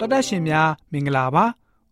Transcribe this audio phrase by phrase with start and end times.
[0.00, 1.44] တော်တက်ရှင်များမင်္ဂလာပါ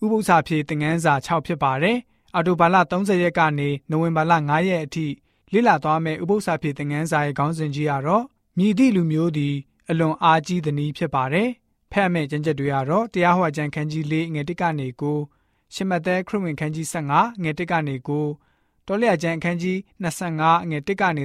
[0.02, 1.98] ဥပု္ပ္ပစာဖြေသင်ငန်းစာ6ဖြစ်ပါတယ်
[2.34, 5.06] အော်တိုဘာလ30ရက်ကနေနိုဝင်ဘာလ9ရက်အထိ
[5.52, 8.24] လေ့လာသွားမယ့်ဥပု္ပ္ပစာဖြေသင်ငန်းစာရဲ့ခေါင်းစဉ်ကြီးကတော့
[8.58, 9.54] မြည်သည့်လူမျိုးသည်
[9.90, 11.48] အလွန်အားကြီးသည်နည်းဖြစ်ပါတယ်
[11.92, 14.86] ဖတ်မယ့်ကျမ်းချက်တွေကတော့တရားဟောကျမ်းခန်းကြီး၄ငွေ1ကနေ
[15.30, 17.94] 9ရှမသက်ခရစ်ဝင်ခန်းကြီး15ငွေ1ကနေ
[18.42, 21.24] 9တောလျာကျမ်းခန်းကြီး25ငွေ1ကနေ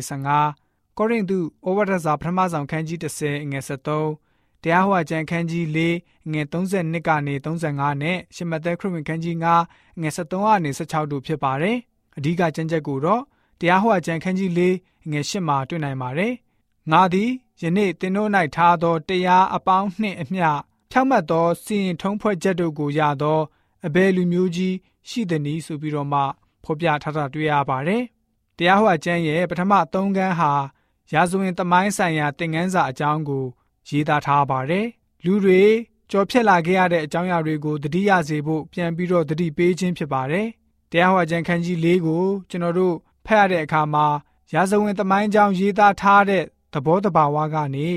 [0.49, 4.32] 15ကောရိန္သုဩဝါဒစာပထမဆောင်ခန်းကြီး30ငွေ73
[4.63, 5.79] တရားဟောကျမ်းခန်းကြီး၄
[6.31, 11.77] ငွေ32ကနေ35နဲ့ရှမသက်ခရစ်ဝင်ခန်းကြီး9ငွေ73ကနေ16တို့ဖြစ်ပါတယ်
[12.17, 13.21] အဓိကကျမ်းချက်ကိုတော့
[13.59, 14.61] တရားဟောကျမ်းခန်းကြီး၄
[15.11, 16.33] ငွေ8မှာတွေ့နိုင်ပါတယ်
[16.91, 17.29] ငါသည်
[17.61, 20.47] ယနေ့သင်တို့၌ထားသောတရားအပေါင်းနှင့်အမျှ
[20.91, 23.39] ဖြောင့်မတ်သောစီရင်ထုံးဖွဲ့ချက်တို့ကိုရသော
[23.85, 24.75] အဘယ်လူမျိုးကြီး
[25.09, 26.21] ရှိသည်နည်းဆိုပြီးတော့မှ
[26.63, 28.03] ဖော်ပြထားတာတွေ့ရပါတယ်။
[28.57, 30.51] တရားဟောကျမ်းရဲ့ပထမ၃ခန်းဟာ
[31.13, 33.45] ရာဇဝင်သမိုင်းဆိုင်ရာသင်ခန်းစာအကြောင်းကို
[33.89, 34.85] ရေးသားထားပါတယ်။
[35.25, 35.61] လူတွေ
[36.11, 40.47] ကြော်ဖြတ်လာခဲ့ရတဲ့အကြောင်းအရာတွေကိုသတိရစေဖို့ပြန်ပြီးတော့သတိပေးခြင်းဖြစ်ပါတယ်။
[40.91, 44.07] တရားဟောကျမ်းခန်းကြီး၄ကိုကျွန်တော်တို့ဖတ်ရတဲ့အခါမှာ
[44.53, 46.43] ရာဇဝင်သမိုင်းကြောင်းရေးသားထားတဲ့
[46.73, 47.89] သဘောတဘာဝကနေ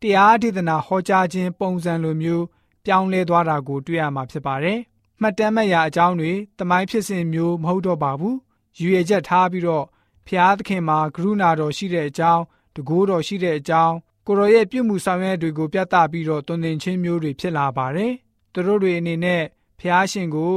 [0.00, 2.44] တရားဒေသနာဟောကြားခြင်းပုံစံလိုမျိုး
[2.84, 4.78] ပြောင်းလဲသွားတာကိုတွေ့ရမှာဖြစ်ပါတယ်။
[5.20, 8.36] မှတ်တမ်းမဲ့ရာအကြောင်းတွေတမိုင်းဖြစ်စဉ်မျိုးမဟုတ်တော့ပါဘူး။
[8.78, 9.86] ယူရချက်ထားပြီးတော့
[10.26, 12.42] ဖျားသခင်မှာကရုဏာတော်ရှိတဲ့အကြောင်း
[12.74, 13.94] တကူတော်ရှိတဲ့အကြောင်း
[14.26, 18.12] ကိုရောရဲ့ပြုမှုဆောင်ရွက်တွေကိုပြသပြီးတော့တုံသင်ချင်းမျိုးတွေဖြစ်လာပါတယ်။
[18.52, 19.42] သူတို့တွေအနေနဲ့
[19.80, 20.56] ဖျားရှင်ကို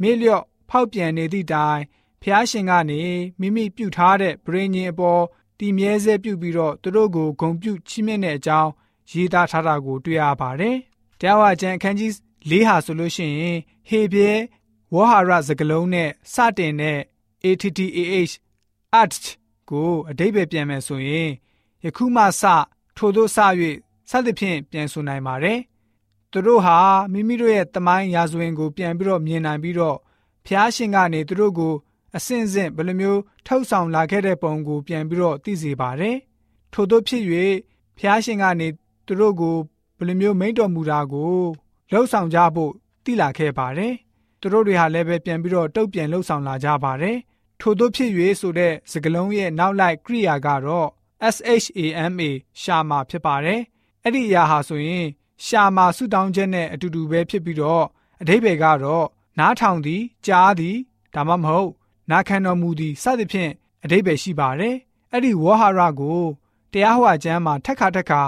[0.00, 1.80] မေ့လျော့ဖောက်ပြန်နေသည့်တိုင်
[2.22, 3.02] ဖျားရှင်ကနေ
[3.40, 5.22] မိမိပြုထားတဲ့ဗြိဉ္ဉ်အပေါ်
[5.58, 8.70] တည်မြဲစေပြုပြီးတော့သူတို့ကိုဂုံပြုချီးမြှင့်တဲ့အကြောင်း
[9.10, 10.76] ရေးသားထားတာကိုတွေ့ရပါတယ်။
[11.20, 12.10] တရားဝကျမ်းအခန်းကြီး
[12.50, 14.30] ၄ဟာဆိုလို့ရှိရင်ဟေပြဲ
[14.94, 16.98] ဝေါဟာရစကလုံးနဲ့စတင်တဲ့
[17.44, 18.32] ATTAH
[19.00, 19.24] art
[19.70, 21.30] ကိုအတိတ်ပဲပြန်မယ်ဆိုရင်
[21.84, 22.42] ယခုမှစ
[22.98, 23.38] ထို့သောစ၍
[24.10, 25.58] စသဖြင့်ပြန်ဆိုနိုင်ပါတယ်။
[26.32, 26.78] သူတို့ဟာ
[27.12, 29.98] မိမိတို့ရဲ့တမိုင်းရာဇဝင်ကိုပြန်ပြီးတော့မြင်နိုင်ပြီးတော့
[30.46, 31.74] ဖျားရှင်ကနေသူတို့ကို
[32.16, 36.16] အစဉ်စဉ်ဘယ်လိုမျိုးထုတ်ဆောင်လာခဲ့တဲ့ပုံကိုပြန်ပြီးတော့သိစေပါတယ်။
[36.72, 37.22] ထို့သောဖြစ်၍
[37.98, 38.68] ဖျားရှင်ကနေ
[39.06, 39.56] သူတို့ကို
[39.98, 41.34] ဘယ်လိုမျိုးမိန့်တော်မူတာကို
[41.92, 42.72] လှုပ်ဆောင်ကြဖို့
[43.04, 43.94] သိလာခဲ့ပါတယ်။
[44.40, 47.16] သူတို့တွေဟာလည်းပဲပြန်ပြီးတော့တုတ်ပြန်လှုပ်ဆောင်လာကြပါတယ်။
[47.60, 50.88] ထို့သောဖြစ်၍ဆိုတဲ့စကားလုံးရဲ့နောက်လိုက်ကရိယာကတော့
[51.34, 52.30] SHAMA
[52.60, 53.60] ရှာမာဖြစ်ပါတယ်။
[54.04, 55.06] အဲ့ဒီအရာဟာဆိုရင်
[55.46, 57.84] ရှာမာဆုတောင်းချက်နဲ့အတူတူပဲဖြစ်ပြီးတော့
[58.22, 59.06] အဓိပ္ပာယ်ကတော့
[59.38, 60.76] နားထောင်သည်ကြားသည်
[61.14, 61.70] ဒါမှမဟုတ်
[62.10, 63.50] နာခံတော်မူသည်စသဖြင့်
[63.84, 64.76] အဓိပ္ပာယ်ရှိပါတယ်။
[65.12, 66.20] အဲ့ဒီဝဟာရကို
[66.72, 68.22] တရားဟောကျမ်းမှာထက်ခါထက်ခါ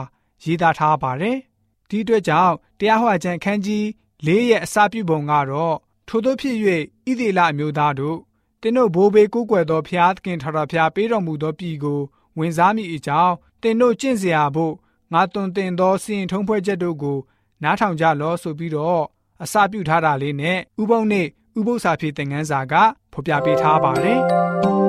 [0.44, 1.36] ရေးသားထားပါတယ်။
[1.88, 3.84] ဒီအတွက်ကြောင့်တရားဟောကျမ်းခန်းကြီး
[4.26, 5.76] ၄ရဲ့အစာပြုပုံကတော့
[6.08, 6.56] ထို့သောဖြစ်၍
[7.08, 8.18] ဣသေလအမျိုးသားတို့
[8.60, 12.00] တင်းတို့ဘိုးဘေးကိုးကွယ်သောဖျားသခင်ထတော်ဖျားပေးတော်မူသောပြည်ကို
[12.40, 14.74] ဝင်စားမိအကြောင်းတင်တို့ကျင့်စရာဖို့
[15.12, 17.18] ငါတွင်တင်သောစီရင်ထုံးဖွဲ့ချက်တို့ကို
[17.62, 19.04] နားထောင်ကြလောဆိုပြီးတော့
[19.42, 21.26] အစပြုထားတာလေးနဲ့ဥပုံနဲ့
[21.58, 22.74] ဥပု္ပ္ပစာဖြစ်တဲ့ငန်းစာက
[23.12, 24.20] ဖော်ပြပေးထားပါတယ်။